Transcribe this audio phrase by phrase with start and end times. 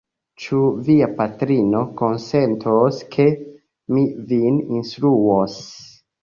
[0.43, 3.27] Ĉu via patrino konsentos, ke
[3.99, 5.61] mi vin instruos?